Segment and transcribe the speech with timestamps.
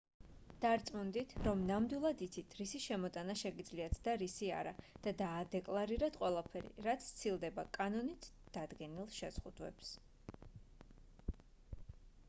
[0.63, 4.71] დარწმუნდით რომ ნამდვილად იცით რისი შემოტანა შეგიძლიათ და რისი არა
[5.03, 8.27] და დაადეკლარირეთ ყველაფერი რაც სცილდება კანონით
[8.59, 9.93] დადგენილ შეზღუდვებს